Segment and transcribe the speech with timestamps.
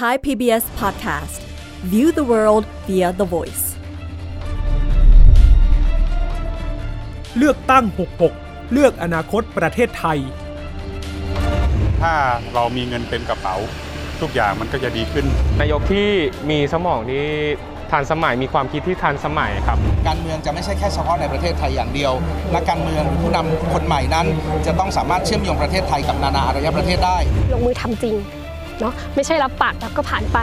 [0.00, 1.40] Thai PBS Podcast
[1.92, 3.64] View the world via the voice
[7.36, 7.84] เลือกตั้ง
[8.28, 10.18] 66 เลือกอนาคตประเทศไทย
[12.00, 12.14] ถ้า
[12.54, 13.56] เรามีเงินเต็มกระเป๋า
[14.20, 15.26] ทุกอย่างมันก็จะดีขึ้น
[15.60, 16.08] นายกที่
[16.50, 17.24] มีสมองที่
[17.90, 22.12] ทันสมัยมีความคิดที่ทันสมัยครับ การเมืองจะไม่ใช่แค่เฉพาะในประเทศไทยอย่างเดียว
[22.52, 24.26] และการเมืองหรือผู้นำคนใหม่นั้น
[24.66, 27.18] จะต้องสามารถเชื่อมโยงประเทศไทยกับนานาอารยประเทศได้
[27.52, 28.16] ลงมือทำจริง
[28.80, 30.38] เนาะไม่ใช่รับปากแล้วก็ผ่านไป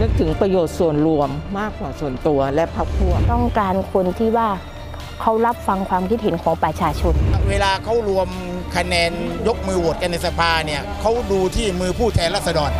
[0.00, 4.48] นึกถึงประโยชน์ส่วนรวมมากกว่าส่วนตัวและพรรคพวก ต้องการคนที่ว่า
[5.20, 7.14] เขารับฟังความคิดเห็นของประชาชน
[7.50, 8.28] เวลาเขารวม
[8.76, 9.12] คะแนน
[9.48, 12.70] ยกมือโหวตกันในสภาเนี่ยเขาดูที่มือผู้แทนราษฎร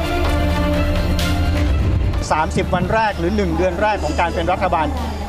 [2.32, 4.86] 30 วันแรกหรือ 1 เดือนแรกของการเป็นรัฐบาล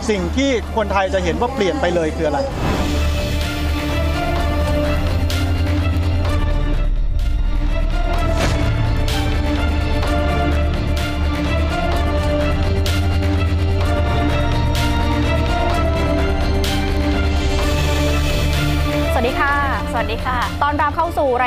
[0.09, 2.39] สิ่งที่คนไทยจะเห็นว่าเปลี่ยนไปเลยคืออะไร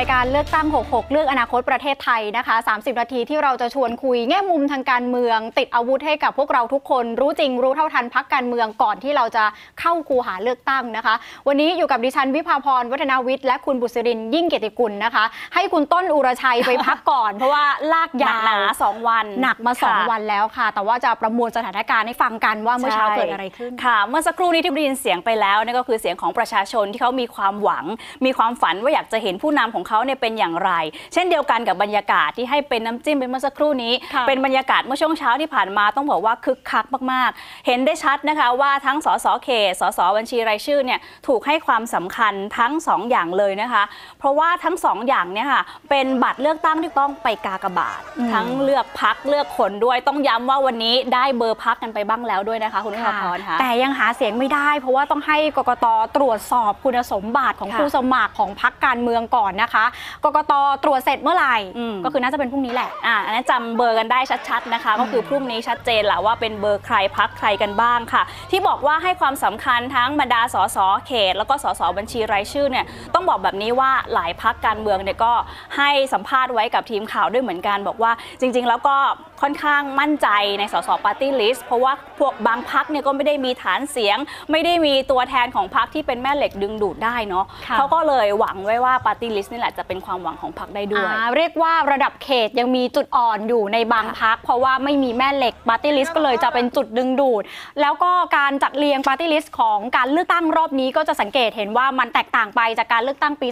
[0.02, 9.44] าสู่รายการเลือกตั้ง 66 เลือกอนาคตประเทศไทยนะคะ 30 นาทีที่เราจะชวนคุยแง่มุมทางการเมือง ติดอาวุธให้กับพวกเราทุกคน รู้จริงรู้เท่าทันพักการเมืองก่อนที่เราจะ
[9.80, 11.14] เข้าคูหาเลือกตั้งนะคะ
[11.46, 27.84] วันนี้อยู่กับดิฉันวิภาพรวัฒนาวิทย์และคุณบุษรินยิ่งเกียรติกุลนะคะ ให้คุณต้นอุรชัยไปพักก่อน เพราะว่าลากยาวหนาสองวัน หนักมาสองค่ะวันแล้วค่ะ แต่ว่าจะประมวลสถานการณ์ให้ฟังกันว่าเมื่อเช้าเกิดอะไรขึ้นค่ะ เมื่อสักครู่นี้ที่ได้ยินเสียงไปแล้วนั่นก็คือเสียงของประชาชนที่เขามีความหวัง
[28.24, 30.70] มีความฝันว่าอยากจะเห็นผู้นำของเขาเนี่ยเป็นอย่างไร
[31.12, 43.82] เช่นเดียวกันกับบรรยากาศที่ให้เป็นน้ำจิ้มเป็นเมื่อสักครู่นี้ค่ะเป็นบรรยากาศเมื่อช่วงเช้าที่ผ่านมาต้องบอกว่าคึกคักมากๆ เห็นได้ชัดนะคะว่าทั้งสสเขตสสบัญชีรายชื่อเนี่ยถูกให้ความสำคัญทั้งสองอย่างเลยนะคะ
[44.18, 55.86] เพราะว่าทั้งสองอย่างเนี่ยค่ะเป็นบัตรเลือกตั้งที่ต้องไปกากบาทอืมทั้งเลือกพักเลือกคนด้วยต้องย้ำว่าวันนี้ได้เบอร์พักกันไปบ้างแล้วด้วยนะคะ คุณวิภาพรค่ะแต่ยังหาเสียงไม่ได้ เพราะว่าต้องให้กกต
[56.16, 59.81] ตรวจสอบคุณสมบัติของค่ะผู้สมัครของพรรคการเมืองก่อนนะคะ
[60.24, 60.52] กกต
[60.84, 75.32] ตรวจเสร็จเมื่อไหร่อืมก็คือน่าจะเป็นพรุ่งนี้แหละอ่าอันนั้นจำเบอร์กันได้ชัดๆนะคะ ก็คือพรุ่งนี้ชัดเจนแหละว่าเป็นเบอร์ใครพรรคใครกันบ้างค่ะ ที่บอกว่าให้ความสำคัญทั้งบรรดาสสเขต แล้วก็สสบัญชีรายชื่อเนี่ยต้องบอกแบบนี้ว่าหลายพรรคการเมืองเนี่ยก็
[75.76, 78.96] ให้สัมภาษณ์ไว้กับทีมข่าวด้วยเหมือนกัน บอกว่าจริง ๆ แล้วก็
[79.42, 84.18] ค่อนข้างมั่นใจในสสปาร์ตี้ลิสต์เพราะว่าพวกบางพรรคเนี่ยก็ไม่ได้มีฐานเสียง
[84.50, 97.42] ไม่ได้มีตัวแทนของพรรคที่เป็นแม่เหล็กดึงดูดได้เนาะค่ะเขาก็เลยหวังไว้ว่าปาร์ตี้ลิสต์นี่แหละจะเป็นความหวังของพรรคได้ด้วยอ่าเรียกว่าระดับเขตยังมีจุดอ่อนอยู่ในบางพรรคเพราะว่าไม่มีแม่เหล็กปาร์ตี้ลิสต์ก็เลยจะเป็นจุดดึงดูด
[97.80, 103.48] แล้วก็การจัดเรียงปาร์ตี้ลิสต์ของการเลือกตั้งรอบนี้ก็จะสังเกตเห็นว่ามันแตกต่างไปจากการเลือกตั้งปี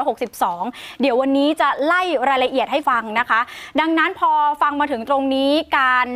[0.00, 3.40] 2562 เดี๋ยววันนี้จะไล่รายละเอียดให้ฟังนะคะ
[3.80, 4.30] ดังนั้นพอ
[4.62, 6.08] ฟังมาถึงตรงนี้การ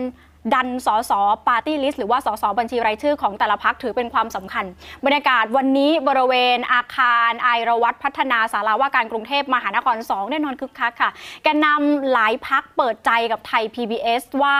[0.55, 1.12] ดันสส
[1.49, 4.65] ปาร์ตี้ลิสต์หรือว่าสสบัญชีรายชื่อของแต่ละพรรคถือเป็นความสำคัญ
[5.05, 11.11] บรรยากาศวันนี้บริเวณอาคารไอราวัตพัฒนา ศาลาว่าการกรุงเทพมหานคร 2 แน่นอนคึกคักค่ะ
[11.43, 14.56] แกนนำหลายพรรคเปิดใจกับไทย PBS ว่า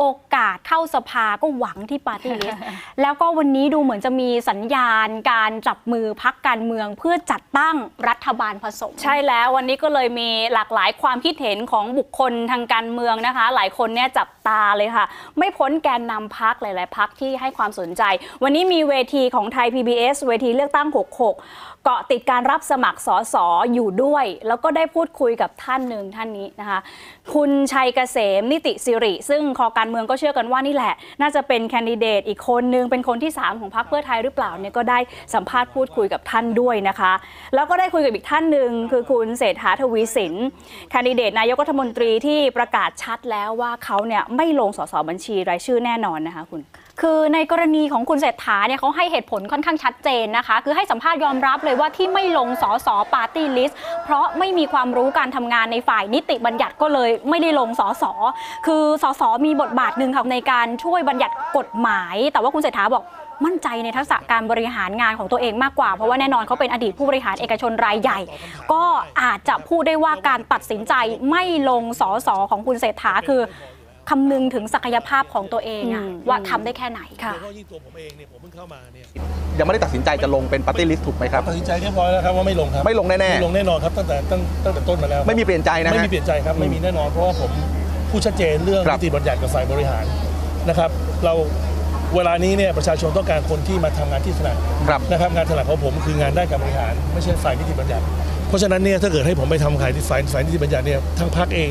[0.00, 0.06] โอ
[0.36, 2.62] กาสเข้าสภาก็หวังที่ปาร์ตี้ลิสต์
[3.00, 7.76] แล้วก็วันนี้ดูเหมือนจะมีสัญญาณการจับมือพรรคการเมืองเพื่อจัดตั้ง
[8.08, 15.06] รัฐบาลผสม ใช่แล้ววันนี้ก็เลยมีหลากหลายความคิดเห็นของบุคคลทางการเมืองนะคะ หลายคนเนี่ยจับตาเลยค่ะ
[15.38, 18.02] ไม่พ้นแกนนำพรรคหลาย ๆ พรรคที่ให้ความสนใจ
[18.42, 26.78] วันนี้มีเวทีของไทย PBS เวทีเลือกตั้ง 66 เกาะติดการรับสมัครสอสออยู่ด้วย แล้วก็ได้พูดคุยกับท่านหนึ่งท่านนี้นะคะ
[27.34, 34.98] คุณชัยเกษมนิติสิริ ซึ่งคอการเมืองก็เชื่อกันว่านี่แหละ น่าจะเป็นแคนดิเดตอีกคนนึงเป็นคนที่ 3 ของพรรคเพื่อไทยหรือเปล่าเนี่ยก็ได้
[35.34, 37.12] สัมภาษณ์พูดคุยกับท่านด้วยนะคะ
[37.54, 40.34] แล้วก็ได้คุยกับอีกท่านหนึ่งคือคุณเศรษฐาทวีสิน
[40.90, 46.62] แคนดิเดตนายกรัฐมนตรีที่ประกาศชัดแล้วว่าเขาเนี่ยไม่ลงสสบัญชีรายชื่อแน่นอนนะคะคุณ
[47.02, 58.12] คือในกรณีของคุณเศรษฐาเนี่ยเขาให้เหตุผลค่อนข้างชัดเจนนะคะ คือให้สัมภาษณ์ยอมรับเลยว่าที่ไม่ลงสอสอปาร์ตี้ลิสต์เพราะไม่มีความรู้การทำงานในฝ่ายนิติบัญญัติก็เลยไม่ได้ลงสอสอ
[58.66, 63.04] คือสอสอมีบทบาทหนึ่งค่ะในการช่วยบัญญัติกฎหมาย แต่ว่าคุณเศรษฐาบอก
[63.44, 68.20] มั่นใจในทักษะการบริหารงานของตัวเองมากกว่า เพราะว่าแน่นอนเขาเป็นอดีตผู้บริหารเอกชนรายใหญ่
[68.72, 68.84] ก็
[69.22, 70.94] อาจจะพูดได้ว่าการตัดสินใจ
[71.30, 73.40] ไม่ลงสอสอของคุณเศรษฐาคือ
[74.10, 77.32] คำนึงถึงศักยภาพของตัวเองอะอืมว่าทำได้แค่ไหนค่ะ
[79.58, 87.50] ยังไม่ได้ตัดสินใจจะลงเป็นปาร์ตี้ลิสต์ถูกไหมครับ ตัดสินใจเรียบร้อยแล้วครับว่าไม่ลงครับไม่ลงแน่ๆไม่ลงแน่นอนครับตั้งแต่ตั้งตั้งแต่ต้นมาแล้วครับไม่มีเปลี่ยนใจนะฮะไม่มีเปลี่ยนใจครับไม่มีแน่นอนเพราะว่าผม
[88.10, 90.04] พูดชัดเจนเรื่องครับ นิติบัญญัติกับฝ่ายบริหาร
[90.68, 90.90] นะครับ
[91.24, 91.34] เรา
[92.16, 94.56] เวลานี้เนี่ยประชาชนต้องการคนที่มาทำงานที่ถนัด
[94.88, 98.04] ครับ นะครับงานถนัดของผมคืองานด้านการบริหาร ไม่ใช่ฝ่ายนิติบัญญัติ
[98.48, 101.70] เพราะฉะนั้นเนี่ยถ้าเกิดให้ผมไปทำขายที่ฝ่ายฝ่ายนิติบัญญัติเนี่ยทางพรรคเอง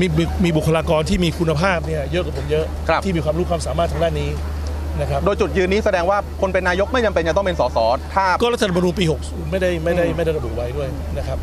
[0.00, 2.64] มีมีมีบุคลากรที่มีคุณภาพเนี่ยเยอะกว่าผมเยอะ
[3.04, 4.30] ที่มีความรู้ความสามารถทางด้านนี้
[5.00, 7.78] นะครับโดยจุดยืนนี้แสดงว่าคนเป็นนายกไม่จำเป็นจะต้องเป็นสส
[8.14, 10.88] ถ้า ก็รัฐธรรมนูญปี 60 ไม่ได้ไม่ได้ไม่ได้ระบุไว้ด้วย
[11.18, 11.38] นะครับ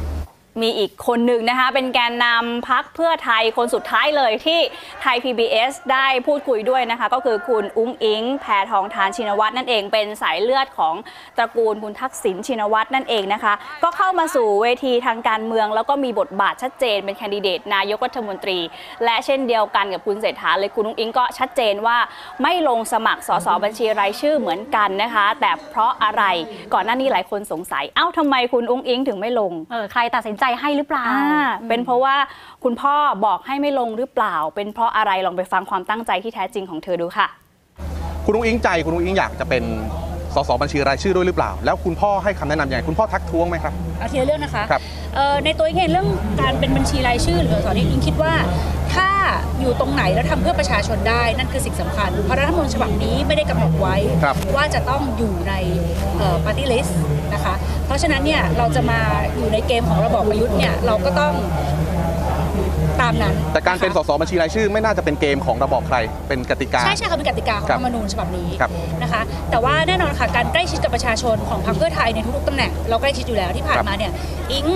[0.62, 4.60] มีอีกคนหนึ่งนะคะ เป็นแกนนำพักเพื่อไทยคนสุดท้ายเลยที่
[5.02, 10.94] ไทย PBS ได้พูดคุยด้วยนะคะ ก็คือคุณอุ้งอิง แพทองทานชินวัตรนั่นเองเป็นสายเลือดของ
[11.38, 13.54] ตระกูลคุณทักษิณชินวัตรนั่นเองนะคะ
[13.84, 18.60] ก็เข้ามาสู่เวทีทางการเมือง แล้วก็มีบทบาทชัดเจนเป็นแคนดิเดตนายกรัฐมนตรี
[19.04, 21.98] และเช่นเดียวกันกับคุณเศรษฐาเลยคุณอุ้งอิงก็ชัดเจนว่า
[22.42, 26.24] ไม่ลงสมัครสสบัญชีรายชื่อเหมือนกันนะคะ แต่เพราะอะไร
[26.74, 32.16] ก่อนหน้านี้หลายคนสงสัยเอ้าทำไมคุณอุ้งอิงถึงไม่ลงเออใครตัดสินใจให้หรือเปล่าอ่า เป็นเพราะว่า
[32.64, 32.96] คุณพ่อ
[33.26, 37.28] บอกให้ไม่ลงหรือเปล่า เป็นเพราะอะไรลองไปฟังความตั้งใจที่แท้จริงของเธอดูค่ะ
[38.26, 39.64] คุณอุ้งอิงใจคุณอุ้งอิงอยากจะเป็น
[40.36, 44.82] สสบัญชีรายชื่อด้วยหรือเปล่า แล้วคุณพ่อให้คำแนะนำยังไงคุณพ่อทักท้วงไหมครับ เอาทีละเรื่องนะคะครับ
[45.16, 46.08] เอ่อในตัวเองเองเรื่อง
[46.42, 48.34] การเป็นบัญชีรายชื่อหรือสอนอิงคิดว่า
[48.96, 49.10] ถ้า
[49.60, 55.54] อยู่ตรงไหนแล้วทำเพื่อประชาชนได้ นั่นคือสิ่งสำคัญ เพราะรัฐธรรมนูญฉบับนี้ไม่ได้กำหนดไว้ ครับ ว่าจะต้องอยู่ใน
[56.46, 57.00] ปาร์ตี้ลิสต์
[57.34, 57.54] นะคะ
[57.86, 59.00] เพราะฉะนั้นเนี่ยเราจะมา
[59.38, 61.34] อยู่ในเกมของระบอบประยุทธ์เนี่ยเราก็ต้อง
[63.02, 65.98] ตามนั้นแต่การเป็นสสบัญชีรายชื่อ ไม่น่าจะเป็นเกมของระบอบใคร
[66.28, 68.72] เป็นกติกา ใช่ใช่ค่ะเป็นกติกาของครัรับฐธรรมนูญฉบับนี้ครับ
[69.04, 74.12] นะคะ แต่ว่าแน่นอนค่ะการใกล้ชิดกับประชาชนของพรรคเพื่อไทยในทุกๆตำแหน่งเราใกล้ชิดอยู่แล้วที่ผ่านมาเนี่ย
[74.54, 74.68] อิง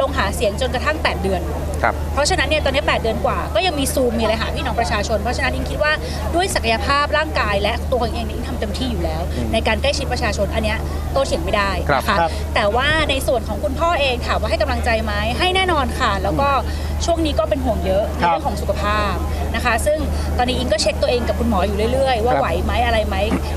[0.00, 1.40] ลงหาเสียงจนกระทั่ง 8 เดือน
[1.82, 5.92] ครับเพราะฉะนั้นเนี่ยตอนนี้ 8 เดือนกว่า ก็ยังมีซูมมีอะไรหาพี่น้องประชาชน เพราะฉะนั้นอิงคิดว่า
[6.34, 9.22] ด้วยศักยภาพร่างกาย และตัวของเองเนี่ยอิงทำเต็มที่อยู่แล้ว
[9.52, 10.78] ในการใกล้ชิดประชาชนอันเนี้ย
[11.12, 16.48] โต้เถียงไม่ได้นะครัคะบแต่ว่าในส่วนของคุณพ่อเองถามว่าให้กำลังใจไหมให้แน่นอนค่ะ แล้วก็
[17.04, 19.14] ช่วงนี้ก็เป็นห่วงเยอะในเรื่องของสุขภาพ
[19.54, 19.98] นะคะ ซึ่ง
[20.38, 23.16] ตอนนี้อิงก็เช็คตัวเองกับคุณหมออยู่เรื่อยๆ ว่าครับไหวไหมอะไรไหม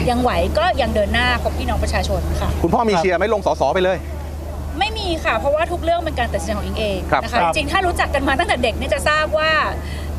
[0.10, 3.98] ยังไหวก็ยังเดินหน้าพบพี่น้องประชาชนค่ะ คุณพ่อมีเชียร์ไม่ลงสสไปเลย
[4.80, 9.52] ไม่มีค่ะ เพราะว่าทุกเรื่องเป็นการตัดสินใจของอิงเองครับนะครัคะบจริงๆถ้ารู้จักกันมาตั้งแต่เด็กเนี่ยจะทราบว่า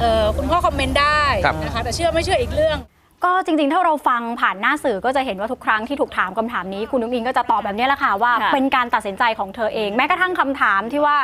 [0.01, 2.79] เอ่อคุณพ่อคอมเมนต์ได้ครับนะคะแต่เชื่อไม่เชื่ออีกเรื่อง
[3.25, 11.17] ก็จริงๆ ถ้าเราฟังผ่านหน้าสื่อก็จะเห็นว่าทุกครั้งที่ถูกถามคำถามนี้คุณนุ้งอิงก็จะตอบแบบนี้แหละค่ะว่าค่ะเป็นการตัดสินใจของเธอเอง แม้กระทั่งคำถามที่ว่า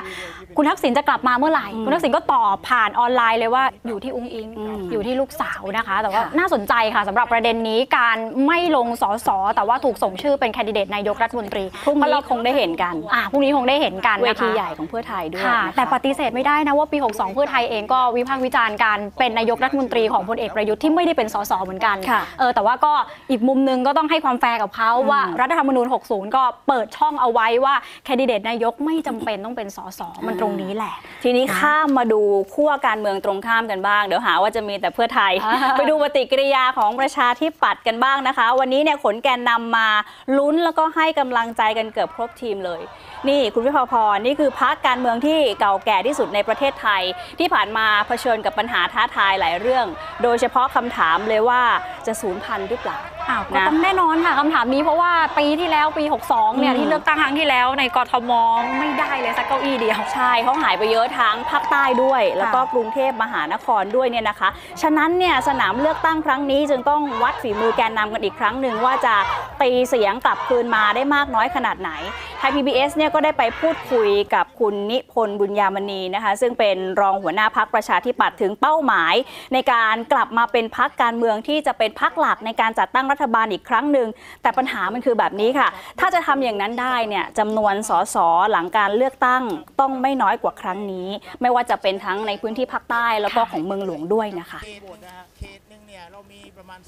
[0.57, 4.49] คุณทักษิณจะกลับมาเมื่อไหร่ คุณทักษิณก็ตอบผ่านออนไลน์เลยว่าอยู่ที่อุ้งอิง
[4.93, 22.93] อยู่ที่ลูกสาวนะคะ แต่ว่าน่าสนใจค่ะสำหรับประเด็นนี้การไม่ลงสสแต่ว่าถูกส่งชื่อเป็นแคนดิเดตนายกรัฐมนตรีพรุ่งนี้คงได้เห็นกันอ่าพรุ่งนี้คงได้เห็นกันนะคะเวทีใหญ่ของเพื่อไทยด้วยค่ะนะคะแต่ปฏิเสธไม่ได้นะว่าปี 62 เพื่อไทยเองก็วิพากษ์วิจารณ์การเป็นนายกรัฐมนตรีของพลเอกประยุทธ์ที่ไม่ได้เป็นสสเหมือนกันค่ะเออแต่ว่าก็
[23.31, 27.75] อีกมุมหนึ่งก็ต้องให้ความแฟร์กับเขาว่ารัฐธรรมนูญ 60 ก็เปิดช่องเอาไว้ว่า
[28.05, 32.21] แคนดิเดตนายกไม่จำเป็นต้องเป็นสสมันตรงนี้แหละ ทีนี้ข้ามมาดู
[32.55, 39.89] ขั้วการเมืองตรงข้ามกันบ้าง เดี๋ยวหาว่าจะมีแต่เพื่อไทยอ่าไปดูปฏิกิริยาของประชาธิปัตย์กันบ้างนะคะ วันนี้เนี่ยขนแกนนำมา
[40.37, 42.81] ลุ้นแล้วก็ให้กำลังใจกันเกือบครบทีมเลย
[43.29, 47.03] นี่คุณวิภาพรนี่คือพักการเมืองที่เก่าแก่ที่สุดในประเทศไทย
[47.39, 49.87] ที่ผ่านมาเผชิญกับปัญหาท้าทายหลายเรื่อง
[50.23, 51.63] โดยเฉพาะคำถามเลยว่า
[52.07, 58.31] จะสูญพันธุ์หรือเปล่า อ้าวก็ต้องแน่นอนค่ะคำถามนี้เพราะว่าปีที่แล้วปี 62 เนี่ยอืม ที่เลือกตั้งครั้งที่แล้วในกทม
[58.79, 64.49] ไม่ได้เลยสักเก้าอี้เดียว ใช่เขาหายไปเยอะทั้งภาคใต้ด้วย แล้วก็กรุงเทพมหานครด้วยเนี่ยนะคะ
[64.83, 69.15] ฉะนั้นเนี่ยสนามเลือกตั้งครั้งนี้จึงต้องวัดฝีมือแกนนำกันอีกครั้งหนึ่งว่าจะ
[69.61, 71.91] ตีเสียงกลับคืนมาได้มากน้อยขนาดไหน
[72.39, 79.15] ไทย PBS เนี่ยก็ได้ไปพูดคุยกับคุณนิพนธ์บุญญามณีนะคะ ซึ่งเป็นรองหัวหน้าพักประชาธิปัตย์ถึงเป้าหมาย
[79.53, 84.09] ในการกลับมาเป็นพักการเมืองที่จะเป็นพักหลักในการจัดตั้งรัฐบาลอีกครั้งหนึ่ง
[84.43, 85.69] แต่ปัญหามันคือแบบนี้ค่ะ
[86.01, 88.17] ถ้าจะทำอย่างนั้นได้เนี่ยจำนวนสส
[88.53, 89.43] หลังการเลือกตั้ง
[89.81, 91.09] ต้องไม่น้อยกว่าครั้งนี้
[91.43, 94.61] ไม่ว่าจะเป็นทั้งในพื้นที่ภาคใต้แล้วก็ของเมืองหลวงด้วยนะคะ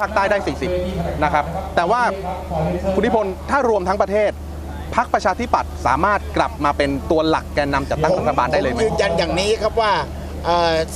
[0.00, 0.38] ภาคใต้ได้
[0.80, 1.44] 40 นะครับ
[1.76, 2.00] แต่ว่า
[2.94, 4.30] คุณนิพนธ์ถ้ารวมทั้งประเทศ
[4.96, 10.19] พักประชาธิปัตย์สามารถกลับมาเป็นตัวหลักแกนนำจัดตั้งรัฐบาลได้เลยไหมผมยืนยันอย่างนี้ครับว่าเอ่อ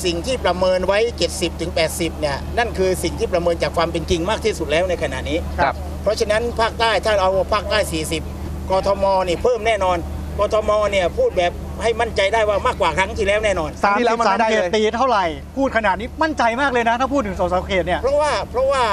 [0.04, 0.98] สิ่งที่ประเมินไว้
[1.30, 7.78] 70ถึง80เนี่ยนั่นคือสิ่งที่ประเมินจากความเป็นจริงมากที่สุดแล้วในขณะนี้ครับ เพราะฉะนั้นภาคใต้ถ้าเอาภาคใต้
[8.24, 9.98] 40 กทมนี่เพิ่มแน่นอน
[10.38, 15.24] กทมเนี่ยพูดแบบให้มั่นใจได้ว่ามากกว่าครั้งที่แล้วแน่นอน สามสิบสามเขตตีเท่าไหร่
[15.56, 18.84] พูดขนาดนี้มั่นใจมากเลยนะ ถ้าพูดถึงสสเขตเนี่ย เพราะว่าเพราะว่า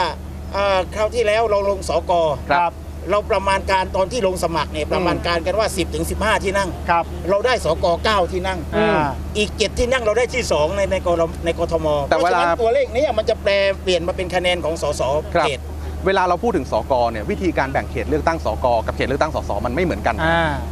[0.53, 2.11] เอ่อคราวที่แล้วเราลงสก
[2.51, 2.71] ครับ
[3.09, 9.05] เราประมาณการตอนที่ลงสมัครเนี่ยประมาณการกันว่า 10ถึง15 ที่นั่ง ครับ เราได้สก9ที่นั่งอ่า
[9.37, 13.53] อีก 7 ที่นั่งเราได้ที่ 2 ในในกรในกทมแต่เวลา พระฉะนั้นตัวเลขนี้มันจะแปล
[13.83, 15.01] เปลี่ยนมาเป็นคะแนนของสส
[15.35, 15.61] ครับเขต
[16.07, 20.15] เวลาเราพูดถึงสกเนี่ยวิธีการแบ่งเขตเลือกตั้งสกกับเขตเลือกตั้งสสมันไม่เหมือนกัน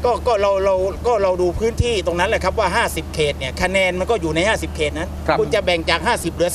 [0.06, 0.76] ก็ก็เราเรา
[1.08, 6.50] ก็เราดูพื้นที่ตรงนั้นแหละครับว่า 50 เขตเนี่ยคะแนนมันก็อยู่ใน 50 เขตนั้นครับณจะแบ่งจาก 50 เหลือ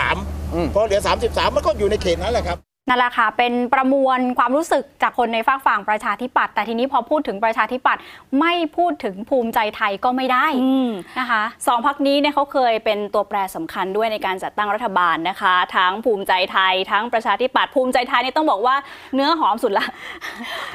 [0.00, 2.58] 33พอเหลือ 33 มันก็อยู่ในเขตนั้นแหละครับ
[2.88, 8.02] นั่นแหละค่ะ เป็นประมวลความรู้สึกจากคนในฝากฝั่งประชาธิปัตย์ แต่ทีนี้พอพูดถึงประชาธิปัตย์
[8.40, 10.46] ไม่พูดถึงภูมิใจไทยก็ไม่ได้
[11.20, 18.76] นะคะสองพักนี้เนี่ยเขาเคยเป็นตัวแปรสำคัญด้วยในการจัดตั้งรัฐบาลนะคะ ทั้งภูมิใจไทย ทั้งประชาธิปัตย์ ภูมิใจไทยนี่ต้องบอกว่า
[19.14, 19.86] เนื้อหอมสุดละ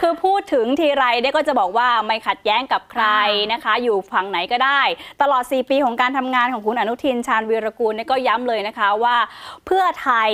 [0.01, 3.05] คือพูดถึงทีไรเนี่ยก็จะบอกว่าไม่ขัดแย้งกับใคร
[3.53, 4.81] นะคะ อยู่ฝั่งไหนก็ได้
[5.21, 9.15] ตลอด 4 ปีของการทำงานของคุณอนุทินชาญวีรกูลเนี่ยก็ย้ำเลยนะคะว่า
[9.65, 10.31] เพื่อไทย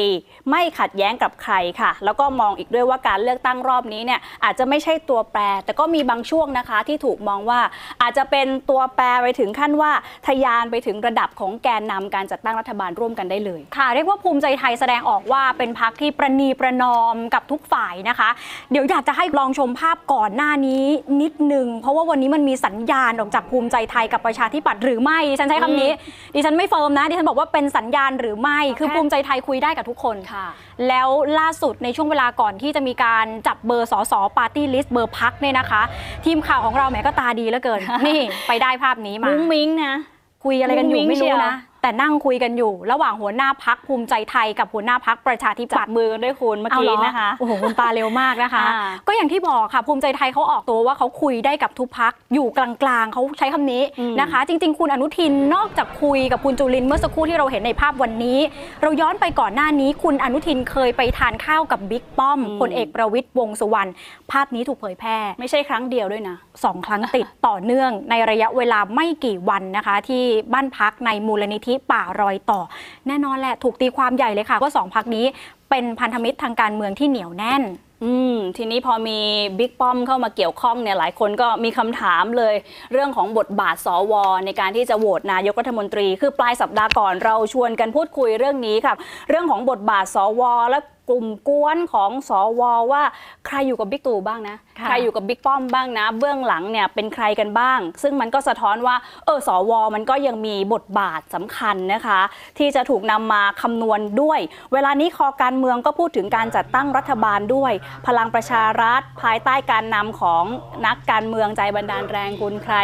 [0.50, 7.60] ไม่ขัดแย้งกับใครค่ะ แล้วก็มองอีกด้วยว่าการเลือกตั้งรอบนี้เนี่ยอาจจะไม่ใช่ตัวแปร แต่ก็มีบางช่วงนะคะที่ถูกมองว่า
[8.02, 9.92] อาจจะเป็นตัวแปรไปถึงขั้นว่า
[10.28, 18.30] ทะยานไปถึงระดับของแกนนำการจัดตั้งรัฐบาลร่วมกันได้เลย ค่ะ เรียกว่าภูมิใจไทยแสดงออกว่าเป็นพักที่ประนีประนอมกับทุกฝ่ายนะคะ
[18.72, 20.86] เดี๋ยวอยากจะให้ลองชมภาพก่อนหน้านี้
[21.22, 25.92] นิดนึง เพราะว่าวันนี้มันมีสัญญาณออกจากภูมิใจไทยกับประชาธิปัตย์หรือไม่ดิฉันใช้คำนี้
[26.36, 30.48] ดิฉันไม่ firm นะดิฉันบอกว่าเป็นสัญญาณหรือไม่ คือภูมิใจไทยคุยได้กับทุกคนค่ะ
[30.88, 35.82] แล้วล่าสุดในช่วงเวลาก่อนที่จะมีการจับเบอร์สสปาร์ตี้ลิสต์เบอร์พรรคเนี่ยนะคะ
[36.26, 39.96] ทีมข่าวของเราแหมก็ตาดีเหลือเกิน นี่ไปได้ภาพนี้มามุ้งมุ้งมิ้งนะ
[40.44, 41.54] คุยอะไรกันอยู่มุ้งมิ้งไม่รู้เชียวนะ
[41.86, 52.70] แต่นั่งคุยกันอยู่ ระหว่างหัวหน้าพรรคภูมิใจไทยกับหัวหน้าพรรคประชาธิปัตย์ จับมือกันด้วยคุณเมื่อกี้อะไรนะคะโอ้โหคุณตาเร็วมากนะคะอ่าก็อย่างที่บอกค่ะภูมิใจไทยเขาออกตัวว่าเขาคุยได้กับทุกพักอยู่กลา
[53.04, 53.84] งๆเขาใช้คำนี้
[54.22, 58.40] นะคะ จริง ๆ คุณอนุทินนอกจากคุยกับคุณจุลินทร์เมื่อสักครู่ที่เราเห็นในภาพวันนี้
[58.82, 63.90] เราย้อนไปก่อนหน้านี้ คุณอนุทินเคยไปทานข้าวกับบิ๊กป้อมพลเอกประวิตยวงษ์สุวรรณ
[64.32, 70.24] ภาพนี้ถูกเผยแพร่ ไม่ใช่ครั้งเดียวด้วยนะสองครั้งติดต่อเนื่องในระยะเวลาไม่กี่วันนะคะ ที่
[70.54, 72.62] บ้านพักในมูลนิธิป่ารอยต่อ
[73.08, 75.26] แน่นอนแหละถูกตีความใหญ่เลยค่ะว่าสองพักนี้
[75.70, 77.64] เป็นพันธมิตรทางการเมืองที่เหนียวแน่น
[78.04, 79.20] อืมทีนี้พอมี
[79.60, 82.56] บิ๊กป้อมเข้ามาเกี่ยวข้องเนี่ยหลายคนก็มีคำถามเลย
[82.92, 84.14] เรื่องของบทบาทสว
[84.46, 88.94] ในการที่จะโหวตนายกรัฐมนตรี คือปลายสัปดาห์ก่อนเราชวนกันพูดคุยเรื่องนี้ค่ะ
[89.30, 93.04] เรื่องของบทบาทสว และ กลุ่มกวนของสวว่า
[93.48, 98.96] ใครอยู่กับบิ๊กตู่บ้างนะค่ะใครอยู่กับบิ๊กป้อมบ้างนะ เบื้องหลังเนี่ยเป็นใครกันบ้าง ซึ่งมันก็สะท้อนว่า
[99.26, 102.20] เออสวมันก็ยังมีบทบาทสำคัญนะคะ
[102.58, 104.40] ที่จะถูกนำมาคำนวณด้วย
[104.74, 107.72] เวลานี้คอการเมืองก็พูดถึงการจัดตั้งรัฐบาลด้วย
[108.08, 110.44] พลังประชารัฐภายใต้การนำของ
[110.86, 112.76] นักการเมืองใจบันดาลแรงคุณใคร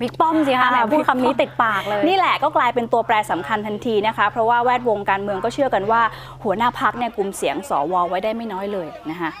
[0.00, 6.02] บิ๊กป้อมสิคะแหมพูดคำนี้ติดปากเลย นี่แหละก็กลายเป็นตัวแปรสำคัญทันทีนะคะ เพราะว่าแวดวงการเมืองก็เชื่อกันว่า
[6.44, 9.32] หัวหน้าพักเนี่ยกลุ่มเสียงสวไว้ได้ไม่น้อยเลยนะคะ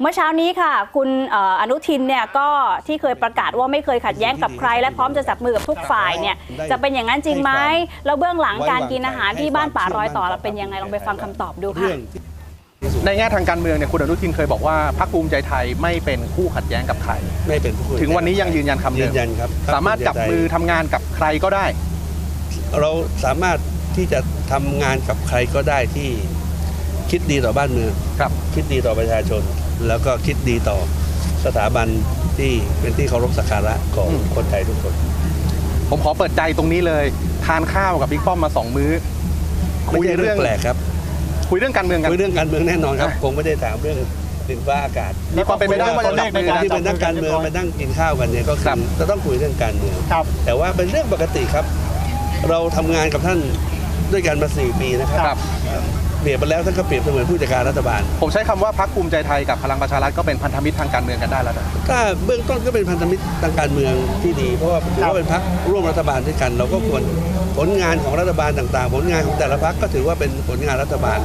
[0.00, 2.48] เมื่อเช้านี้ค่ะ คุณเอ่ออนุทินเนี่ยก็
[2.86, 6.36] ที่เคยประกาศว่าไม่เคยขัดแย้งกับใคร และพร้อมจะจับมือกับทุกฝ่ายเนี่ย
[6.70, 7.52] จะเป็นอย่างนั้นจริงไหม
[8.06, 11.90] แล้วเบื้องหลังการกินอาหารที่บ้านป่ารอยต่อเราเป็นยังไงลองไปฟังคำตอบดูค่ะ
[13.06, 17.12] ในแง่ทางการเมืองเนี่ยคุณอนุทินเคยบอกว่าพรรคภูมิใจไทยไม่เป็นคู่ขัดแย้งกับใคร
[17.48, 21.66] ไม่เป็นคู่ถึงวันนี้ยังยืนยันคำเดิยืมนยันครับสามารถจับมือทำงานกับใครก็ได้
[22.80, 22.90] เรา
[23.24, 23.58] สามารถ
[23.96, 24.18] ที่จะ
[24.52, 26.10] ทำงานกับใครก็ได้ที่
[27.12, 29.42] คิดดีต่อบ้านเมืองครับ คิดดีต่อประชาชน
[29.88, 30.78] แล้วก็คิดดีต่อ
[31.44, 31.86] สถาบัน
[32.38, 34.94] ที่เป็นที่เคารพสักการะของคนไทยทุกคน
[35.90, 37.04] ผมขอเปิดใจตรงนี้เลย
[37.46, 38.90] ทานข้าวกับบิ๊กป้อมมาสองมื้อ
[39.90, 40.76] ไม่ใช่เรื่องแปลกครับ
[41.50, 43.98] คุยเรื่องการเมืองกันคุยเรื่องการเมืองแน่นอนครับคงไม่ได้ถามเรื่อง
[44.48, 48.66] ดินฟ้าอากาศมีความเป็นไปได้ว่าจะจับมือกันที่เป็นนักการเมืองมานั่งกินข้าวกันเนี่ยก็คือ
[48.98, 49.96] จะต้องคุยเรื่องการเมือง
[50.44, 51.64] แต่ว่าเป็นเรื่องปกติครับ
[52.50, 53.38] เราทำงานกับท่าน
[54.12, 55.36] ด้วยกันมาสี่ปีนะครับ
[56.22, 67.02] เปรียบไปแล้วท่านก็เปรียบเสมือนผู้จัดการรัฐบาล ผมใช้คำว่าพรรคภูมิใจไทยกับพลังประชารัฐก็เป็นพันธมิตรทางการเมืองกันได้แล้วนะถ้าเบื้องต้นก็เป็นพันธมิตรทางการเมืองที่ดี เพราะว่าถือว่าเป็นพรรคร่วมรัฐบาลด้วยกัน เราก็ควร
[67.58, 71.18] ผลงานของรัฐบาลต่าง ๆ ผลงานของแต่ละพรรคก็ถือว่าเป็นผลงานรัฐบาล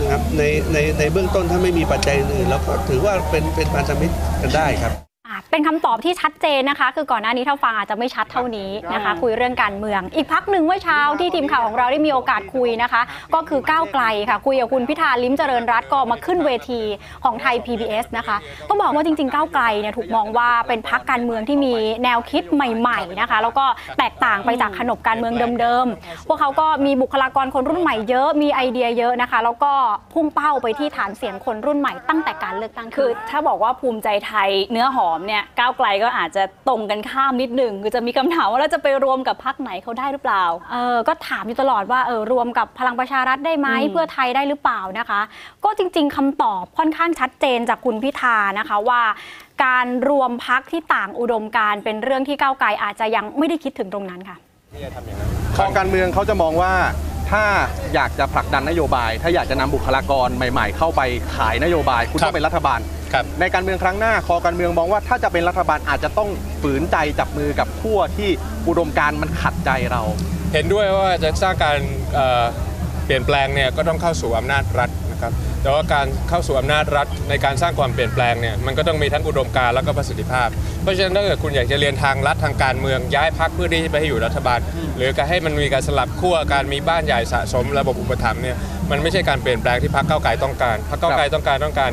[0.00, 5.13] นะครับในในในเบื้องต้นถ้าไม่มีปัจจัยอื่นเราก็ถือว่าเป็นเป็นพันธมิตรกันได้ครับอะ
[5.50, 13.02] เป็นคำตอบที่ชัดเจนนะคะ คือก่อนหน้านี้ถ้าฟังอาจจะไม่ชัดเท่านี้นะคะ คุยเรื่องการเมือง อีกพักหนึ่งเมื่อเช้าที่ทีมข่าวของเราได้มีโอกาสคุยนะคะ
[13.34, 16.80] ก็คือก้าวไกลค่ะ คุยกับคุณพิธาลิ้มเจริญรัตน์ก็มาขึ้นเวที
[17.24, 18.36] ของไทย PBS นะคะ
[18.68, 21.74] ต้องบอกว่าจริงๆก้าวไกลเนี่ยถูกมองว่าเป็นพักการเมืองที่มี
[22.04, 23.66] แนวคิดใหม่ๆนะคะ แล้วก็
[23.98, 29.72] แตกต่างไปจากขนบการเมืองเดิมๆพวกเขาก็มีบุคลากรคนรุ่นใหม่เยอะมีไอเดียเยอะนะคะ แล้วก็
[30.12, 45.20] พุ่งเป้าไปที่ฐานเสียงคนรุ่นใหม่ตั้งแต่การเลือกตั้งคือ ถ้าบอกว่าภูมิใจไทยเนื้อหอมเนี่ยก้าวไกลก็อาจจะตรงกันข้ามนิดหนึ่งคือจะมีคำถามว่าเราจะไปรวมกับพักไหนเขาได้หรือเปล่าเออก็ถามอยู่ตลอดว่าเออรวมกับพลังประชารัฐได้ไหมอืมเพื่อไทยได้หรือเปล่านะคะ
[45.64, 49.02] ก็จริง ๆคำตอบค่อนข้างชัดเจนจากคุณพิธานะคะว่า
[49.64, 54.36] การรวมพักที่ต่างอุดมการณ์เป็นเรื่องที่ก้าวไกลอาจจะยังไม่ได้คิดถึงตรงนั้นค่ะ
[55.56, 56.72] คอการเมืองเขาจะมองว่า
[57.30, 57.44] ถ้า
[57.94, 61.00] อยากจะผลักดันนโยบาย ถ้าอยากจะนำบุคลากรใหม่ ๆ เข้าไป
[61.36, 62.80] ขายนโยบาย คุณต้องเป็นรัฐบาล
[63.40, 66.28] ในการเมืองครั้งหน้าคอการเมืองมองว่าถ้าจะเป็นรัฐบาลอาจจะต้อง
[66.62, 68.30] ฝืนใจจับมือกับขั้วที่
[68.68, 70.02] อุดมการณ์มันขัดใจเรา
[70.52, 71.78] เห็นด้วยว่าจะสร้างการ
[72.14, 72.44] เอ่อ
[73.06, 80.48] เปลี่ยนแปลงเนี่ยก็ต้องเข้าสู่อำนาจรัฐนะครับแต่ว่าการเข้าสู่อำนาจรัฐในการสร้างความเปลี่ยนแปลงเนี่ยมันก็ต้องมีทั้งอุดมการณ์แล้วก็ประสิทธิภาพ
[80.82, 84.58] เพราะฉะนั้นถ้าเกิดคุณอยากจะเรียนทางรัฐทางการเมืองย้ายพักเพื่อที่จะไปให้อยู่รัฐบาล
[84.96, 88.56] หรือการให้มันมีการสลับขั้วการมีบ้านใหญ่สะสม ระบบอุปถัมภ์เนี่ย
[88.90, 91.90] มันไม่ใช่การเปลี่ยนแปลงที่พรรคก้าวไกลต้องการพรรคก้าวไกลต้องการต้องการ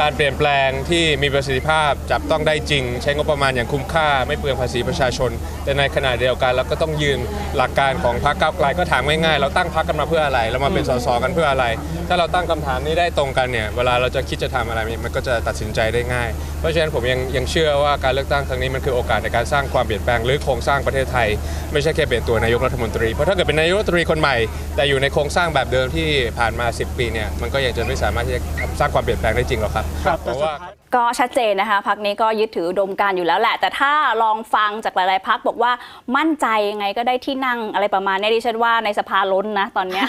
[0.00, 5.30] การเปลี่ยนแปลงที่มีประสิทธิภาพจับต้องได้จริง ใช้งบประมาณอย่างคุ้มค่า ไม่เปลืองภาษีประชาชน
[5.64, 7.18] แต่ในขณะเดียวกันเราก็ต้องยืน
[7.56, 11.64] หลักการของพรรคก้าวไกลก็ถามง่ายๆ เราตั้งพรรคกันมาเพื่ออะไร เรามาเป็นสสกันเพื่ออะไร
[12.08, 16.28] ถ้าเราตั้งคำถามนี้ได้ตรงกันเนี่ยเวลาเราจะคิดจะทำอะไรมันก็จะตัดสินใจได้ง่าย
[16.60, 21.28] เพราะฉะนั้นผมยังยังเชื่อว่าการเลือกตั้งครั้งนี้มันคือโอกาสในการสร้างความเปลี่ยนแปลงหรือโครงสร้างประเทศไทย
[21.72, 24.36] ไม่ใช่แค่เปลี่ยนตัวนายกรัฐมนตรีเพราะถ้าเกิดเป็นนายกรัฐมนตรีคนใหม่
[24.76, 28.42] แต่อยู่ในโครงสร้างแบบเดิมที่ผ่านมา 10 ปีเนี่ยมันก็ยังจะไม่สามารถที่จะ
[28.80, 29.86] สร้างความเปลี่ยนแปลงได้จริงหรอกครับ
[30.22, 30.54] เพราะว่า
[30.94, 33.92] ก็ชัดเจนนะคะพักนี้ก็ยึดถืออุดมการณ์อยู่แล้วแหละ แต่ถ้า
[34.22, 35.72] ลองฟังจากหลาย ๆพักบอกว่า
[36.16, 40.06] มั่นใจยังไงก็ได้ที่นั่งอะไรประมาณนี้ดิฉันว่าในสภาล้นนะตอนเนี้ย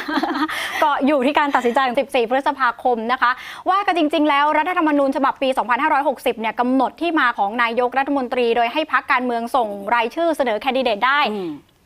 [0.84, 3.32] ก็อยู่ที่การตัดสินใจของ 14 พฤษภาคมนะคะ
[3.70, 5.50] ว่ากันจริง ๆ แล้วรัฐธรรมนูญฉบับปี
[5.96, 11.20] 2560 เนี่ยกำหนดที่มาของนายกรัฐมนตรี โดยให้พักการเมืองส่งรายชื่อเสนอแคนดิเดตได้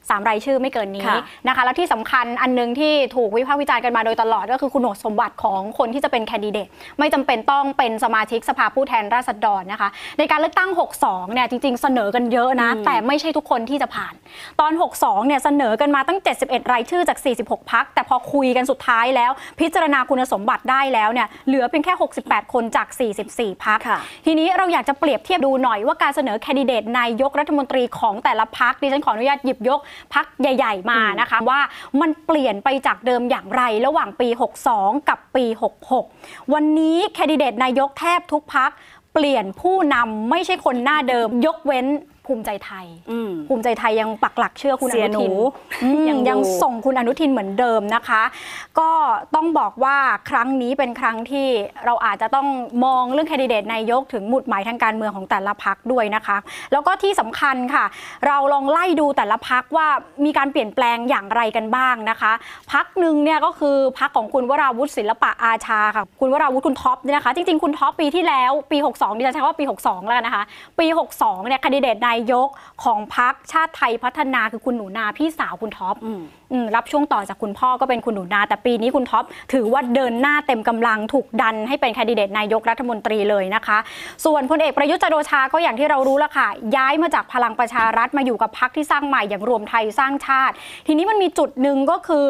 [0.09, 6.67] สามรายชื่อไม่เกินนี้ค่ะนะคะ แล้วที่สำคัญอันหนึงที่ถูกวิพากษ์วิจารณ์กันมาโดยตลอด ก็คือคุณสมบัติของคนที่จะเป็นแคนดิเดต
[6.99, 10.69] ไม่จำเป็นต้องเป็นสมาชิกสภาผู้แทนราษฎรนะคะ ในการเลือกตั้ง
[11.03, 14.13] 62 เนี่ยจริง ๆ เสนอกันเยอะนะ แต่ไม่ใช่ทุกคนที่จะผ่าน
[14.59, 21.93] ตอน 62 เนี่ยเสนอกันมาตั้ง 71 รายชื่อจาก 46 พัก แต่พอคุยกันสุดท้ายแล้ว พิจารณาคุณสมบัติได้แล้วเนี่ยเหลือเพียงแค่
[22.23, 22.87] 68 คนจาก
[23.25, 23.79] 44 พัก
[24.25, 29.79] ทีนี้เราอยากจะเปรียบเทียบดูหน่อยว่าการเสนอแคนดิเดตนายกรัฐมนตรีของแต่ละพักดิฉันขออนุญาตหยิบยก
[30.13, 31.59] พักใหญ่ ๆ มานะคะว่า
[32.01, 34.27] มันเปลี่ยนไปจากเดิมอย่างไรระหว่างปี
[34.69, 35.45] 62 กับปี
[35.99, 38.71] 66 วันนี้แคนดิเดตนายกแทบทุกพัก
[39.13, 41.85] เปลี่ยนผู้นำไม่ใช่คนหน้าเดิมยกเว้น
[42.25, 42.85] ภูมิใจไทย
[43.47, 45.33] ภูมิใจไทยยังปักหลักเชื่อคุณอเสียนุทินหนู
[45.83, 48.23] อืมยังอยู่ยังส่งคุณอนุทินเหมือนเดิมนะคะ
[48.79, 48.89] ก็
[49.35, 49.97] ต้องบอกว่า
[50.29, 51.47] ครั้งนี้เป็นครั้งที่
[51.85, 52.47] เราอาจจะต้อง
[52.85, 56.37] มองเรื่องแคนดิเดตนายกถึงหมุดหมายทางการเมืองของแต่ละพักด้วยนะคะ
[56.71, 57.85] แล้วก็ที่สำคัญค่ะ
[58.27, 59.87] เราลองไล่ดูแต่ละพรรคว่า
[60.25, 62.31] มีการเปลี่ยนแปลงอย่างไรกันบ้างนะคะ
[62.73, 70.43] พรรคหนึ่งเนี่ยก็คือพรรคของคุณวราวุธ ศิลปอาชาค่ะคุณวราวุธคุณท็อปเนี่ยนะคะจริงๆคุณท็อปปีที่แล้วปี 62ดิฉันใช้คำว่าปี 62 แล้วกันนะคะ
[70.79, 72.12] ปี 62เนี่ยแคนดิเดตนาย
[72.45, 72.47] ก
[72.83, 79.23] ของพรรคชาติไทยพัฒนาคือคุณหนูนาพี่สาวคุณท็อปอืมรับช่วงต่อจากคุณพ่อก็เป็นคุณหนูนา แต่ปีนี้คุณท็อป
[79.53, 83.77] ถือว่าเดินหน้าเต็มกำลังถูกดันให้เป็นแคนดิเดตนายกรัฐมนตรีเลยนะคะ
[84.25, 90.53] ส่วนพลเอกประยุทธ์จันทร์โอชาก็อย่างที่เรารู้ละค่ะ ย้ายมาจากพลังประชารัฐมาอยู่กับพักที่สร้างใหม่อย่างรวมไทยสร้างชาติ
[90.87, 92.27] ทีนี้มันมีจุดหนึ่งก็คือ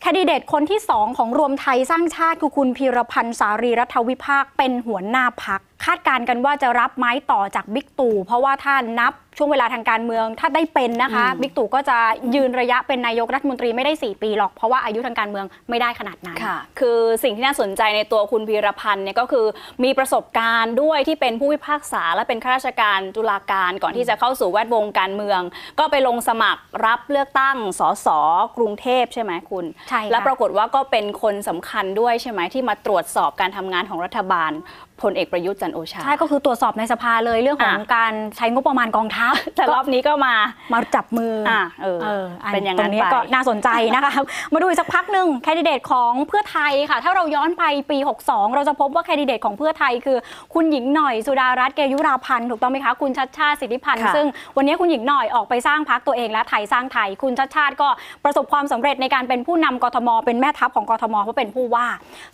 [0.00, 11.98] แคนดิเดตคนที่สองของรวมไทยสร้างชาติคือคุณพีรพันธ์สารีรัฐวิภาคเป็นหัวหน้าพัก คาดการณ์กันว่าจะรับไม้ต่อจากบิ๊กตู่เพราะว่าถ้านับ ช่วงเวลาทางการเมืองถ้าได้เป็นนะคะอืมบิ๊กตู่ก็จะ
[12.34, 19.46] ยืนระยะเป็นนายกรัฐมนตรีไม่ได้ 4 ปีหรอก เพราะว่าอายุทางการเมืองไม่ได้ขนาดนั้นค่ะ คือสิ่งที่น่าสนใจในตัวคุณพีรพันธ์เนี่ยก็คือ
[19.84, 25.40] มีประสบการณ์ด้วยที่เป็นผู้พิพากษา และเป็นข้าราชการตุลาการก่อนที่จะเข้าสู่แวดวงการเมือง
[25.78, 28.08] ก็ไปลงสมัครรับเลือกตั้งสส
[28.56, 34.52] กรุงเทพใช่ไหมคุณใช่ค่ะและปรากฏว่าก็เป็นคนสำคัญด้วยใช่ไหมที่มาตรวจสอบการทำงานของรัฐบาล
[35.02, 40.34] พลเอกประยุทธ์จันทร์โอชา ใช่ ก็คือตรวจสอบในสภาเลยเรื่องของอะการใช้งบประมาณกองทัพ แต่รอบนี้ก็มา
[40.72, 41.86] มาจับมืออะเอ
[42.22, 44.12] ออัเป็นอย่างตนั้รนงนี้ไปก็น่าสนใจนะคะ
[44.52, 50.18] มาดูอีกสักพักหนึ่งแคนดิเดตของเพื่อไทยค่ะ ถ้าเราย้อนไปปี 62 เราจะพบว่าแคนดิเดตของเพื่อไทยคือ
[50.54, 57.88] คุณหญิงหน่อยสุดารัตน์เกยุราพันธ์ถูกต้องไหมคะ คุณชัดชาติสิทธิพันธ์ค่ะซึ่งวันนี้คุณหญิงหน่อยออกไปสร้างพักตัวเองและไทยสร้างไทย คุณชัดชาติก็
[58.24, 61.86] ประสบความสำเร็จในการเป็นผู้นำกทม เป็นแม่ทัพของกทมเพราะเป็นผู้ว่า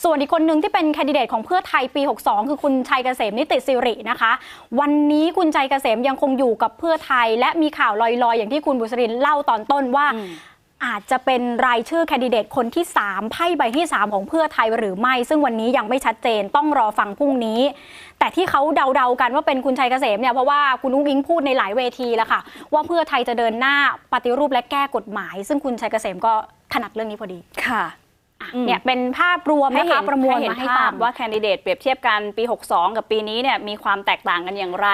[0.04, 4.32] ส่วนอีกคนหนึ่งที่เป็นแคนดิเดตของเพื่อไทยปี 62คือคุณชัยเกษมนิติสิรินะคะ
[4.80, 10.06] วันนี้คุณชัยเกษมยังคงอยู่กับเพื่อไทย และมีข่าวลอยๆ อย่างที่คุณบุษรินเล่าตอนต้นว่า
[10.84, 17.60] อาจจะเป็นรายชื่อแคนดิเดตคนที่ 3 ไพ่ใบที่ 3 ของเพื่อไทยหรือไม่ ซึ่งวันนี้ยังไม่ชัดเจนต้องรอฟังพรุ่งนี้
[18.18, 22.40] แต่ที่เขาเดาๆกันว่าเป็นคุณชัยเกษมเนี่ยเพราะว่าคุณอุ้งอิงพูดในหลายเวทีแล้วค่ะ
[22.72, 23.76] ว่าเพื่อไทยจะเดินหน้า
[24.12, 26.34] ปฏิรูปและแก้กฎหมาย ซึ่งคุณชัยเกษมก็
[26.72, 28.01] ถนัดเรื่องนี้พอดีค่ะอะ
[28.66, 34.88] เนี่ยเป็นภาพรวมให้นะเห็คะนประมวลให้เห็นมาให้ภาฟัพงว่าแคนดิเดตเปรียบเทียบกันปี 62 กับปีนี้เนี่ยมีความแตกต่างกันอย่างไร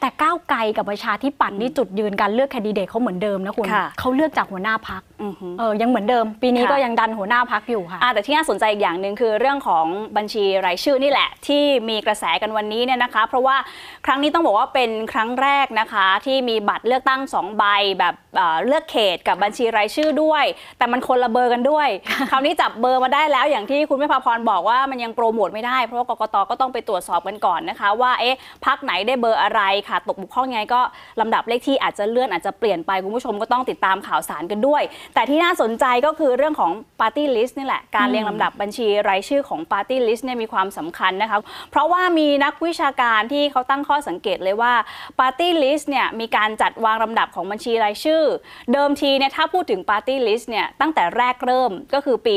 [0.00, 9.86] แต่ก้าวไกลกับประชาธิปัตย์นี่จุดยืนการเลือกแคนดิเดตเขาเหมือนเดิมนะคุณค่ะเขาเลือกจากหัวหน้าพักอือฮึเออยังเหมือนเดิม ปีนี้ค่ะก็ยังดันหัวหน้าพักอยู่ค่ะอ่าแต่ที่น่าสนใจอีกอย่างหนึ่งคือเรื่องของ
[10.16, 13.56] บัญชีรายชื่อนี่แหละ ที่มีกระแสกันวันนี้เนี่ยนะคะ เพราะว่า
[14.06, 17.64] ครั้งนี้ต้องบอกว่าเป็นครั้งแรกนะคะ ที่มีบัตรเลือกตั้ง2ใบ
[17.98, 20.44] แบบเอ่อเลือกเขตกับบัญชีรายชื่อด้วย
[20.78, 21.88] แต่มันคนละเบอร์กันด้วย
[22.30, 28.36] คราวนี้จับเบอร์มาได้แล้ว อย่างที่คุณแม่พาพรบอกว่ามันยังโปรโมทไม่ได้เพราะว่ากกตก็ต้องไปตรวจสอบกันก่อนนะคะ ว่าเอ๊ะ
[28.66, 30.80] พักไหนได้เบอร์อะไรขาดตกบกพร่องยังไงก็
[31.20, 34.82] ลำดับเลขที่อาจจะเลื่อนอาจจะเปลี่ยนไปคุณผู้ชมก็ต้องติดตามข่าวสารกันด้วย
[35.14, 41.38] แต่ที่น่าสนใจก็คือเรื่องของ Party List นี่แหละการเรียงลำดับบัญชีรายชื่อของ Party List เนี่ยมีความสำคัญนะคะ
[41.70, 44.72] เพราะว่ามีนักวิชาการที่เขาตั้งข้อสังเกตเลยว่า
[45.18, 48.22] Party List เนี่ยมีการจัดวางลำดับของบัญชีรายชื่อ
[48.72, 52.36] เดิมทีเนี่ยถ้าพูดถึง Party List เนี่ยตั้งแต่แรกเริ่มก็คือปี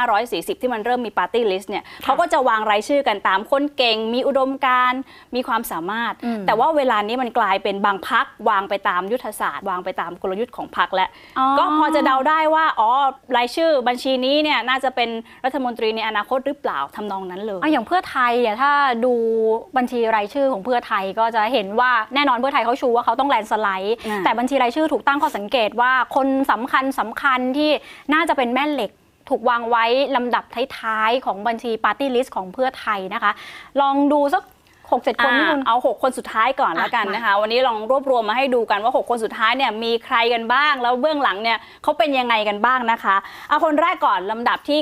[0.00, 5.00] 2540 ที่มันเริ่มมี Party List เนี่ยเขาก็จะวางรายชื่อกันตามคนเก่ง มีอุดมการณ์
[5.34, 6.14] มีความสามารถ
[6.46, 12.90] แต่ว่าเวลานี้มันกลายเป็นบางพักวางไปตามยุทธศาสตร์ วางไปตามกลยุทธ์ของพักแล้วอ๋อก็พอจะเดาได้ว่าอ๋อ
[13.36, 15.10] รายชื่อบัญชีนี้เนี่ยน่าจะเป็น
[15.44, 18.72] รัฐมนตรีในอนาคตหรือเปล่าทำนองนั้นเลยอะอย่างเพื่อไทยอะถ้า
[19.04, 19.14] ดู
[19.76, 27.70] บัญชีรายชื่อของเพื่อไทยก็จะเห็นว่าแน่นอนเพื่อไทยเขาชูว่าเขาต้องแลนด์สไลด์อ่าแต่บัญชีรายชื่อถูกตั้งข้อสังเกตว่าคนสำคัญสำคัญที่
[28.12, 28.90] น่าจะเป็นแม่เหล็ก
[29.28, 29.84] ถูกวางไว้
[30.16, 30.44] ลำดับ
[30.78, 33.32] ท้ายๆ ของบัญชีปาร์ตี้ลิสต์ของเพื่อไทยนะคะ
[33.80, 34.42] ลองดูสัก
[34.92, 43.16] หกเจ็ดคนที่อ่าคุณเอา 6 คนสุดท้ายก่อนแล้วกันอะนะคะ วันนี้ลองรวบรวมมาให้ดูกันว่า 6 คนสุดท้ายเนี่ยมีใครกันบ้าง แล้วเบื้องหลังเนี่ยเขาเป็นยังไงกันบ้างนะคะ
[43.48, 44.78] เอาคนแรกก่อนลำดับที่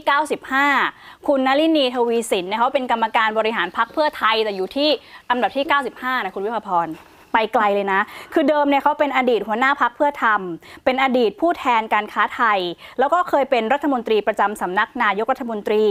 [0.63, 4.89] 95 คุณนลินีทวีสินเนี่ยเขาเป็นกรรมการบริหารพักเพื่อไทยแต่อยู่ที่
[5.31, 6.89] ลำดับที่ 95นะคุณวิภาพร
[7.33, 8.01] ไปไกลเลยนะ
[8.33, 12.59] คือเดิมเนี่ยเขาเป็นอดีตหัวหน้าพักเพื่อทำเป็นอดีตผู้แทนการค้าไทย
[12.99, 15.85] แล้วก็เคยเป็นรัฐมนตรีประจำสำนักนายกรัฐมนตรี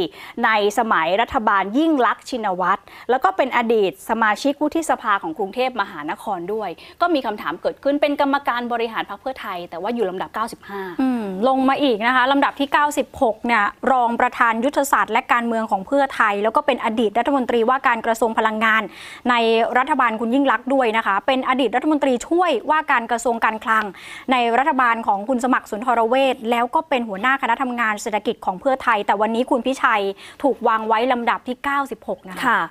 [0.45, 0.49] ใน
[0.79, 6.69] สมัยรัฐบาลยิ่งลักษณ์ชินวัตร แล้วก็เป็นอดีตสมาชิกวุฒิสภาของกรุงเทพมหานครด้วย
[7.01, 10.29] ก็มีคำถามเกิดขึ้นเป็นกรรมการบริหารพรรคเพื่อไทย แต่ว่าอยู่ลำดับ
[10.65, 12.69] 95อืมลงมาอีกนะคะลำดับที่
[13.09, 18.81] 96 เนี่ยรองประธานยุทธศาสตร์และการเมืองของเพื่อไทย แล้วก็เป็นอดีตรัฐมนตรีว่าการกระทรวงพลังงาน
[19.29, 19.35] ใน
[19.77, 23.85] รัฐบาลคุณยิ่งลักษณ์ด้วยนะคะเป็นอดีตรัฐมนตรีช่วยว่าการกระทรวงการคลัง
[24.31, 30.03] ในรัฐบาลของคุณสมัครสุนทรเวชแล้วก็เป็นหัวหน้าคณะทำงานเศรษฐกิจของเพื่อไทย แต่วันนี้คุณพิชัย
[30.43, 31.57] ถูกวางไว้ลำดับที่
[31.93, 32.61] 96 นะคะคะ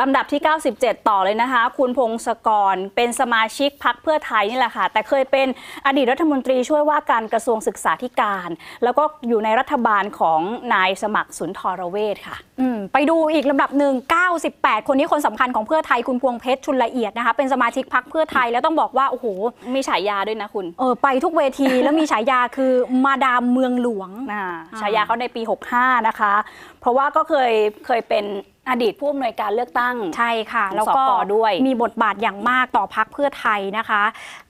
[0.00, 0.40] ลำดับที่
[0.74, 5.46] 97 ต่อเลยนะคะ คุณพงศกรเป็นสมาชิกพักเพื่อไทยนี่แหละค่ะ แต่เคยเป็น
[5.86, 8.48] อดีตรัฐมนตรีช่วยว่าการกระทรวงศึกษาธิการ
[8.84, 10.40] แล้วก็อยู่ในรัฐบาลของ
[10.74, 13.94] นายสมัครสุนทรเวชค่ะอืมไปดูอีกลำดับหนึ่ง
[14.40, 19.26] 98 คนนี้คนสำคัญของเพื่อไทยคุณพวงเพชรชุนละเอียดนะคะ เป็นสมาชิกพักเพื่อไทยแล้วต้องบอกว่าโอ้โห
[19.74, 22.72] มีฉายาด้วยนะคุณเออไปทุกเวทีแล้วมีฉายาคือ
[23.04, 24.44] มาดามเมืองหลวงอ่า
[24.80, 25.42] ฉายาเขาในปี
[25.74, 26.34] 65 นะคะ
[26.80, 27.52] เพราะว่าก็เคย
[27.88, 28.26] เคยเป็น
[28.70, 34.02] อดีตผู้อำนวยการเลือกตั้งใช่ค่ะของแล้วก็สปด้วยมีบทบาทอย่างมากต่อพักเพื่อไทยนะคะ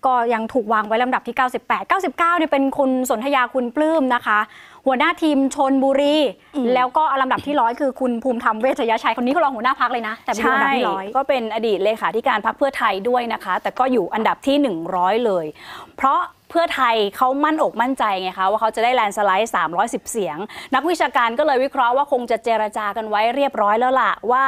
[0.07, 4.39] ก็ยังถูกวางไว้ลำดับที่ 98 99เนี่ยเป็นคุณสนธยาคุณปลื้มนะคะ
[4.87, 6.17] หัวหน้าทีมชนบุรี
[6.75, 14.57] แล้วก็ลำดับที่ร้อยคือคุณภูมิธรรมเวชยชัยคนนี้ก็รองหัวหน้าพักเลยนะ แต่เป็นลำดับที่ร้อยก็เป็นอดีตเลขาธิการพรรคเพื่อไทยด้วยนะคะ แต่ก็อยู่อันดับที่
[14.93, 15.47] 100 เลย
[15.97, 20.37] เพราะเพื่อไทยเขามั่นอกมั่นใจไงคะว่าเขาจะได้แลนด์สไลด์ 310 เสียง
[20.75, 24.45] นักวิชาการก็เลยวิเคราะห์ว่าคงจะเจรจากันไว้เรียบร้อยแล้วล่ะ ว่า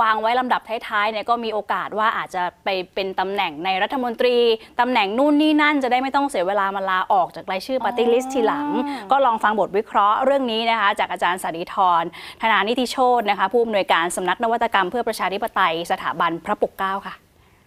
[0.00, 4.36] วางไว้ลำดับท้ายๆเนี่ยก็มีโอกาสว่าอาจจะไปเป็นตำแหน่งในรัฐมนตรี
[4.80, 8.66] ตำแหน่งนู่นนี่นั่นจะได้ไม่ต้องเสียเวลามาลาออกจากรายชื่อปฏิลิสทีหลัง
[9.10, 12.02] ก็ลองฟังบทวิเคราะห์เรื่องนี้นะคะ จากอาจารย์สันติธร
[12.42, 17.14] ธนานิติโชตนะคะ ผู้อำนวยการสำนักนวัตกรรมเพื่อประชาธิปไตยสถาบันพระปกเกล้าค่ะ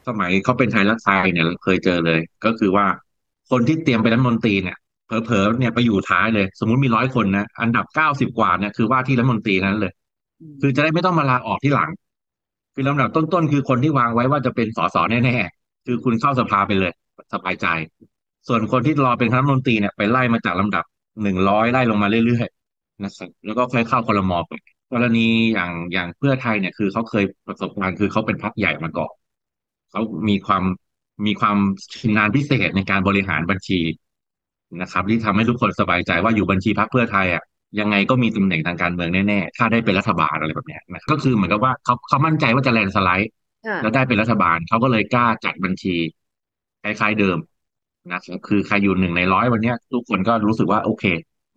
[0.08, 2.86] สมัยเขาเป็นไทยรักไทยเนี่ยเราเคยเจอเลยก็คือว่า
[3.52, 4.78] คนที่เตรียมเป็นรัฐมนตรีเนี่ย
[5.26, 9.92] เผลอๆเนี่ยไปอยู่ท้ายเลย สมมุติมีร้อยคนนะอันดับเก้าสิบกว่าเนี่ยคือว่าที่รัฐมนตรีนั้นเลย
[10.62, 11.90] คือจะได้ไม่ต้องมาลาออกที่หลัง
[12.74, 16.92] คือลำดับต้นๆคือคนที่วางไว้ว่าจะเป็นสสแน่ๆคือคุณเข้าสภาไปเลย
[17.34, 17.68] สบายใจ
[18.48, 20.84] ส่วนคนที่รอเป็นรัฐมนตรีเนี่ยไปไล่มาจากลำดับ
[21.24, 24.52] หนึ่งร้อยไล่ลงมาเรื่อยๆนะครับแล้วก็ค่อยเข้าคลมอไป
[24.94, 29.14] กรณีอย่างอย่างเพื่อไทยเนี่ยคือเขาเคยประสบการณ์คือเขาเป็นพรรคใหญ่มาก่อน
[29.92, 30.64] เขามีความ
[31.26, 31.58] มีความ
[32.02, 33.80] ชำนาญพิเศษในการบริหารบัญชี
[34.82, 37.44] นะครับ ที่ทำให้ทุกคนสบายใจว่าอยู่บัญชีพรรคเพื่อไทยอะ
[37.80, 43.32] ยังไงก็มีตำแหน่งทางการเมืองแน่ๆ ถ้าได้เป็นรัฐบาลอะไรแบบเนี้ยนะก็คือเหมือนกับว่าเขาเขามั่นใจว่าจะแลนด์สไลด์
[43.82, 45.96] แล้วได้เป็นรัฐบาลเขาก็เลยกล้าจัดบัญชี
[46.84, 47.38] คล้ายๆเดิม
[48.12, 51.04] นะครับคือใครอยู่หนึ่งในร้อยวันเนี้ยทุกคนก็รู้สึกว่าโอเค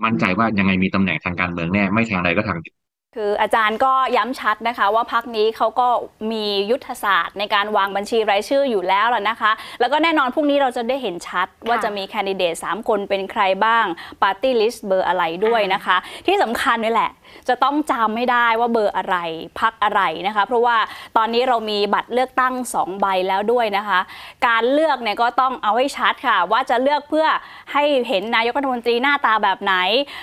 [0.05, 2.77] มั่นใจว่ายังไงมีตำแหน่งทางการเมืองแน่ ไม่ทางใดก็ทางหนึ่ง
[3.14, 5.88] คืออาจารย์ก็ย้ำชัดนะคะ ว่าพักนี้เขาก็
[6.33, 13.85] มียุทธศาสตร์ในการวางบัญชีรายชื่ออยู่แล้วล่ะนะคะ แล้วก็แน่นอนพรุ่งนี้เราจะได้เห็นชัด ว่าจะมีแคนดิเดต3คนเป็นใครบ้าง
[14.22, 15.96] ปาร์ตี้ลิสต์เบอร์อะไรด้วยนะคะ
[16.27, 17.11] ที่สำคัญนี่แหละ
[17.49, 19.16] จะต้องจำไม่ได้ว่าเบอร์อะไร
[19.61, 20.77] พรรคอะไรนะคะ เพราะว่า
[21.16, 24.01] ตอนนี้เรามีบัตรเลือกตั้ง 2 ใบแล้วด้วยนะคะ
[24.47, 27.27] การเลือกเนี่ยก็ต้องเอาให้ชัดค่ะ ว่าจะเลือกเพื่อ
[27.73, 29.75] ให้เห็นนายกรัฐมนตรีหน้าตาแบบไหน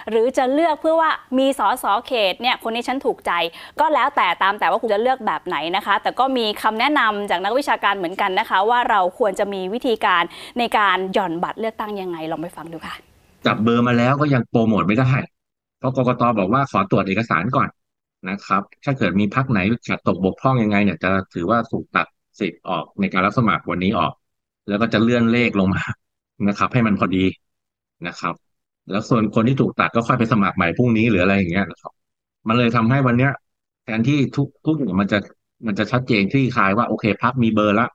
[0.10, 3.32] หรือจะเลือกเพื่อว่ามีสสเขตเนี่ยคนนี้ฉันถูกใจ
[3.80, 10.24] ก็แล้วแต่ตามแต่ว่าคุณจะเลือกแบบไหนนะคะ แต่ก็มีคำแนะนำจากนักวิชาการเหมือนกันนะคะ ว่าเราควรจะมีวิธีการ
[10.60, 12.95] ในการหย่อนบัตรเลือกตั้งยังไงลองไปฟังดูค่ะ
[13.45, 15.30] จับเบอร์มาแล้วก็ยังโปรโมทไม่ได้
[15.81, 17.69] เพราะกกตบอกว่าขอตรวจเอกสารก่อน
[18.29, 22.07] นะครับ ถ้าเกิดมีพักไหนขาดตกบกพร่องยังไงเนี่ยจะถือว่าถูกตัด
[22.39, 24.13] สิทธิ์ออกในการรับสมัครวันนี้ออก
[24.67, 25.83] แล้วก็จะเลื่อนเลขลงมา
[26.47, 27.25] นะครับ ให้มันพอดี
[28.07, 28.35] นะครับ
[28.89, 31.91] แล้วส่วนคนที่ถูกตัดก็ค่อยไปสมัครใหม่พรุ่งนี้หรืออะไรอย่างเงี้ยนะครับ
[32.47, 33.31] มันเลยทำให้วันเนี้ย
[33.83, 35.17] แทนที่ทุกทุกอย่างมันจะ
[35.67, 37.87] มันจะชัดเจนคลี่คลายว่าโอเคพักมีเบอร์ละ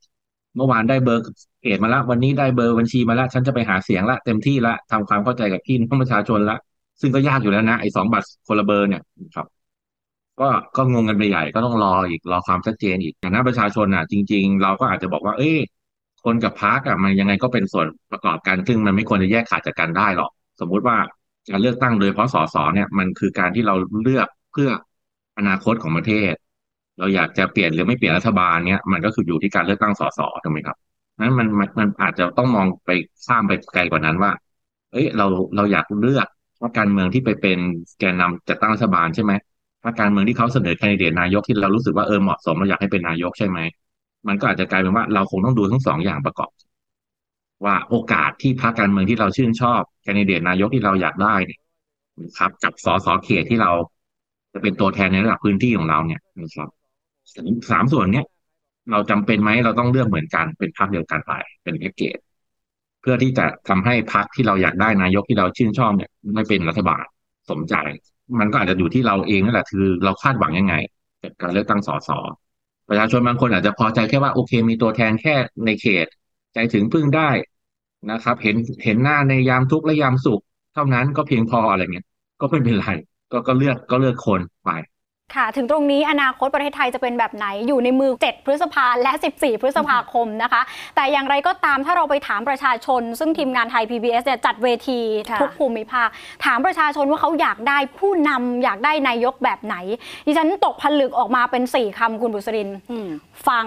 [0.56, 1.22] เมื่อวานได้เบอร์
[1.60, 6.56] เขตมาละวันนี้ได้เบอร์บัญชีมาละฉันจะไปหาเสียงละเต็มที่ละทำความเข้าใจกับพี่น้องประชาชนละ
[7.00, 9.02] ซึ่งก็ยากอยู่แล้วนะไอ้สองบัตรคนละเบอร์เนี่ย
[9.34, 9.46] ครับ
[10.40, 15.56] ก็ก็งงกันไปใหญ่ก็ต้องรออีกรอความชัดเจนอีกอย่างนั้นประชาชนอะ จริง ๆ เราก็อาจจะบอกว่า เอ้ย
[16.24, 20.30] คนกับพักอะมันยังไงก็เป็นส่วนประกอบกันซึ่งมันไม่ควรจะแยกขาดจากกันได้หรอก
[20.60, 20.96] สมมุติว่า
[21.50, 24.70] การเลือกตั้งโดยเพราะสสเนี่ยมันคือการที่เราเลือกเพื่อ
[25.38, 26.32] อนาคตของประเทศ
[26.98, 30.76] เราอยากจะเปลี่ยนหรือไม่เปลี่ยนรัฐบาลเนี่ยมันก็คืออยู่ที่การเลือกตั้งสสถูกไหมครับ
[31.20, 32.90] นั้นมันมันอาจจะต้องมองไป
[33.26, 34.32] ข้ามไปไกลกว่านั้นว่า
[34.92, 36.26] เอ้ยเราเราอยากเลือก
[36.60, 37.58] ว่าการเมืองที่ไปเป็น
[37.98, 39.32] แกนนำจัดตั้งรัฐบาลใช่ไหม
[39.82, 43.58] ว่าการเมืองที่เขาเสนอแคนดิเดตนายกที่เรารู้สึกว่าเออเหมาะสมเราอยากให้เป็นนายกใช่ไหม
[44.28, 46.50] มันก็อาจจะกลายเป็นว่าเราคงต้องดูทั้งสองอย่างประกอบ
[47.64, 51.60] ว่าโอกาสที่พรรคการเมืองที่เราชื่นชอบแคนดิเดตนายกที่เราอยากได้เนี่ย
[52.22, 53.70] นะครับ กับสสเขตที่เรา
[54.52, 56.68] จะเป็นตัวแทนในระดับพื้นที่ของเราเนี่ยนะครับ
[57.70, 58.26] สามส่วนเนี้ย
[58.90, 62.18] เราจำเป็นไหมเราต้องเลือกเหมือนกันเป็นพรรคเดียวกันไปเป็นแพ็กเกจ
[63.08, 67.04] พื่อที่จะทำให้พรรคที่เราอยากได้นายกที่เราชื่นชอบเนี่ยไม่เป็นรัฐบาล
[67.50, 67.74] สมใจ
[68.38, 70.74] มันก็อาจจะอยู่ที่เราเองนั่นแหละคือเราคาดหวังยังไง
[71.22, 72.10] กับการเลือกตั้งสส
[72.88, 75.34] ประชาชนบางคนอาจจะพอใจแค่ว่าโอเค มีตัวแทนแค่
[75.66, 76.06] ในเขต
[76.54, 77.30] ใจถึงพึ่งได้
[78.10, 80.42] นะครับ เห็นเห็นหน้าในยามทุกข์และยามสุข
[80.74, 82.06] เท่านั้นก็เพียงพออะไรเงี้ย
[82.40, 82.88] ก็ไม่เป็นไร
[83.32, 84.70] ก็ก็เลือกก็เลือกคนไป
[85.34, 90.62] ค่ะ ถึงตรงนี้อนาคตประเทศไทยจะเป็นแบบไหนอยู่ในมือ 7 พฤษภาและ 14 พฤษภาคมนะคะ
[90.94, 96.08] แต่อย่างไรก็ตามถ้าเราไปถามประชาชน ซึ่งทีมงานไทย PBS เนี่ยจัดเวทีค่ะทุกภูมิภาค
[96.44, 99.76] ถามประชาชนว่าเขาอยากได้ผู้นำอยากได้นายกแบบไหน
[100.26, 102.78] ดิฉันตกผลึกออกมาเป็น 4คำคุณบุษรินทร์
[103.48, 103.66] ฟัง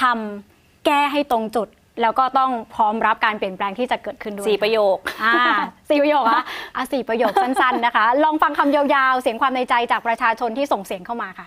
[0.00, 1.68] ทำแก้ให้ตรงจุด
[2.02, 5.34] แล้วก็ต้องพร้อมรับการเปลี่ยนแปลงที่จะเกิดขึ้นด้วยสี่ประโยคอ่า
[5.90, 6.42] สี่ประโยคอะ
[6.76, 11.46] อะสี่ประโยคสั้นๆนะคะ ลองฟังคำยาวๆ เสียงความในใจจากประชาชนที่ส่งเสียงเข้ามาค่ะ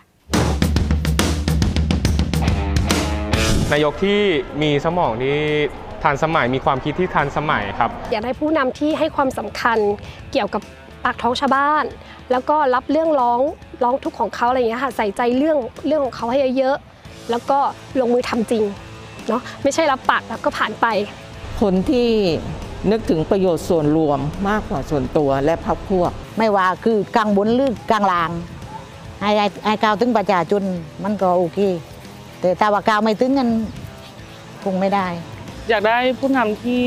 [3.71, 4.19] นายกที่
[4.61, 5.37] มีสมองที่
[6.03, 9.77] ทันสมัยมีความคิดที่ทันสมัยครับ อยากได้ผู้นำที่ให้ความสำคัญ
[10.31, 10.61] เกี่ยวกับ
[11.03, 11.83] ปากท้องชาวบ้าน
[12.31, 13.41] แล้วก็รับเรื่องร้อง
[13.83, 15.57] ร้องทุกข์ของเขาอะไรอย่างเงี้ยค่ะใส่ใจเรื่อง
[15.87, 17.59] เรื่องของเขาให้เยอะๆแล้วก็
[17.99, 18.63] ลงมือทำจริง
[19.27, 20.85] เนาะไม่ใช่รับปากแล้วก็ผ่านไป
[21.61, 22.09] คนที่
[22.91, 28.31] นึกถึงประโยชน์ส่วนรวมมากกว่าส่วนตัวและพรรคพวก ไม่ว่าคือกลางบนหรือกลางล่าง
[29.21, 30.63] ให้ให้ให้ก้าวถึงประชาชน
[31.03, 31.59] มันก็โอเค
[32.39, 33.49] แต่ถ้าว่าก้าวไม่ถึงกัน
[34.63, 35.07] คงไม่ได้
[35.69, 36.83] อยากได้ผู้นำที่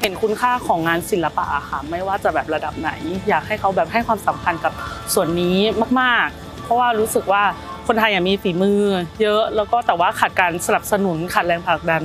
[0.00, 2.90] เห็นคุณค่าของงานศิลปะอะค่ะไม่ว่าจะแบบระดับไหน
[3.28, 4.72] อยากให้เขาแบบให้ความสำคัญกับ
[5.14, 5.56] ส่วนนี้
[6.00, 7.42] มาก ๆ เพราะว่ารู้สึกว่า
[7.86, 8.80] คนไทยอะมีฝีมือ
[9.22, 12.02] เยอะแล้วก็แต่ว่าขาดการสนับสนุนขาดแรงผลักดัน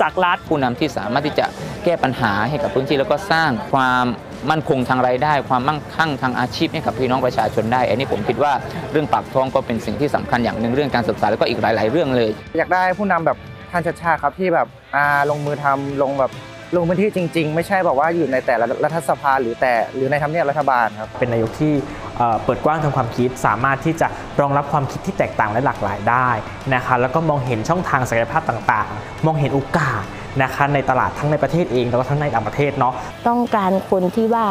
[0.00, 1.46] จากรัฐผู้นำที่สามารถที่จะ
[1.84, 4.04] แก้ปัญหาให้กับพื้นที่แล้วก็สร้างความ
[4.50, 8.52] มั่นคงทางรายได้ ความมั่งคั่งทางอาชีพให้กับพี่น้องประชาชนได้ อันนี้ผมคิดว่า
[8.92, 13.38] เรื่องปากท้องก็เป็นสิ่งที่สำคัญอย่างหนึ่งเรื่องการศึกษาแล้วก็อีกหลาย ๆ เรื่องเลย อยากได้ผู้นำแบบ
[13.70, 16.32] ท่านชัดชาติครับที่แบบอ่าลงมือทำลงแบบ
[16.76, 21.72] ลงพื้นที่จริง ๆ ไม่ใช่แบบว่าอยู่ในแต่ละรัฐสภาหรือแต่หรือในทำเนียบรัฐบาลครับเป็นนายกที่
[22.16, 24.08] เอ่อเปิดกว้างทางความคิดสามารถที่จะ
[24.40, 26.28] รองรับความคิดที่แตกต่างและหลากหลายได้
[26.74, 30.02] นะคะแล้วก็มองเห็นช่องทางศักยภาพต่างๆ มองเห็นโอกาส
[30.42, 32.92] นะคะในตลาดทั้งในประเทศเองแล้วก็ทั้งในต่างประเทศเนาะ
[33.28, 34.46] ต้องการคนที่ว่า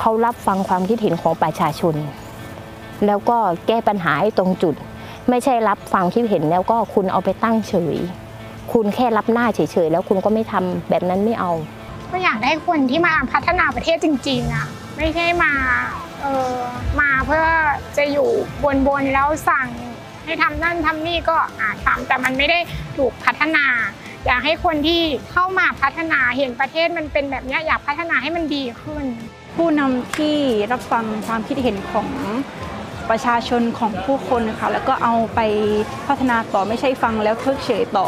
[0.00, 1.94] เขารับฟังความคิดเห็นของประชาชน
[3.06, 4.74] แล้วก็แก้ปัญหาให้ตรงจุด
[5.30, 7.96] ไม่ใช่รับฟังคิดเห็นแล้วก็คุณเอาไปตั้งเฉย
[8.72, 11.52] คุณแค่รับหน้าเฉยๆ แล้วคุณก็ไม่ทำแบบนั้นไม่เอา
[12.10, 15.52] ก็อยากได้คนที่มาพัฒนาประเทศจริงๆอะไม่ใช่มา
[16.22, 16.56] เออ
[17.00, 17.44] มาเพื่อ
[17.96, 18.30] จะอยู่
[18.88, 19.68] บนๆแล้วสั่ง
[20.24, 22.58] ให้ทำนั่นทำนี่ก็อาจทำแต่มันไม่ได้
[22.96, 23.64] ถูกพัฒนา
[24.26, 29.04] อยากให้คนที่เข้ามาพัฒนาเห็นประเทศมันเป็นแบบเนี้ยอยากพัฒนาให้มันดีขึ้น
[29.56, 30.36] ผู้นำที่
[30.72, 32.08] รับฟังความคิดเห็นของ
[33.10, 35.40] ประชาชนของผู้คนนะคะแล้วก็เอาไป
[36.08, 38.06] พัฒนาต่อไม่ใช่ฟังแล้วเพิกเฉยต่อ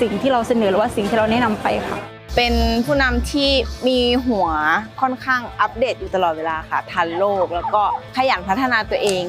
[0.00, 1.98] สิ่งที่เราเสนอหรือว่าสิ่งที่เราแนะนำไปค่ะ
[2.36, 2.54] เป็น
[2.86, 3.50] ผู้นำที่
[3.88, 4.48] มีหัว
[5.00, 7.82] ค่อนข้างอัปเดตอยู่ตลอดเวลาค่ะ ทันโลกแล้วก็
[8.16, 9.24] ขยันพัฒนาตัวเอง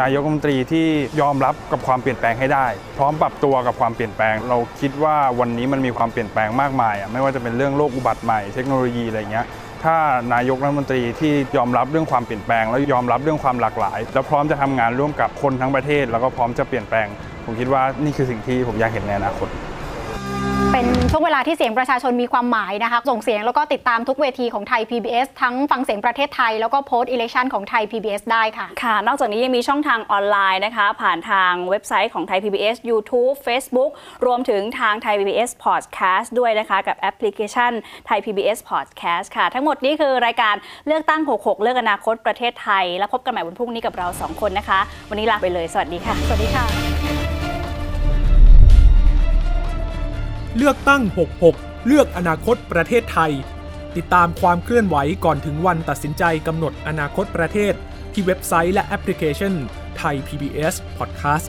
[0.00, 0.86] นายกรัฐมนตรีที่
[1.20, 2.66] ยอมรับกับความเปลี่ยนแปลงให้ได้
[2.98, 9.46] พร้อมปรับตัวกับความเปลี่ยนแปลง เราคิดว่าวันนี้มันมีความเปลี่ยนแปลงมากมายอะไม่ว่าจะเป็นเรื่องโรคอุบัติใหม่เทคโนโลยีอะไรเงี้ย
[9.84, 9.96] ถ้า
[10.34, 17.08] นายกรัฐมนตรีที่ยอมรับเรื่องความเปลี่ยนแปลง แล้วยอมรับเรื่องความหลากหลาย แล้วพร้อมจะทำงานร่วมกับคนทั้งประเทศ แล้วก็พร้อมจะเปลี่ยนแปลง
[17.44, 19.48] ผมคิดว่านี่คือสิ่งที่ผมอยากเห็นในอนาคต
[20.80, 33.90] เป็นช่วงเวลาที่เสียงประชาชนมีความหมายนะคะส่งเสียงแล้วก็ติดตามทุกเวทีของไทย PBS ทั้งฟังเสียงประเทศไทยแล้วก็โพสต์อิเล็กชันของไทย PBS ได้ค่ะค่ะ นอกจากนี้ยังมีช่องทางออนไลน์นะคะ ผ่านทางเว็บไซต์ของไทย PBS YouTube Facebook
[34.26, 37.72] รวมถึงทางไทย PBS Podcast ด้วยนะคะ กับแอปพลิเคชัน
[38.06, 40.54] ไทย PBS Podcast ค่ะ ทั้งหมดนี้คือรายการ
[40.86, 47.19] เลือกตั้ง 66 เลือกอนาคตประเทศไทย แล้วพบกันใหม่วันพรุ่งนี้กับเรา 2 คนนะคะ วันนี้ลาไปเลย สวัสดีค่ะ สวัสดีค่ะ
[50.56, 51.02] เลือกตั้ง
[51.46, 53.32] 66 เลือกอนาคตประเทศไทย
[53.96, 57.74] ติดตามความเคลื่อนไหวก่อนถึงวันตัดสินใจกำหนดอนาคตประเทศ
[58.12, 59.52] ที่เว็บไซต์และแอปพลิเคชัน
[59.98, 61.48] ไทย PBS Podcast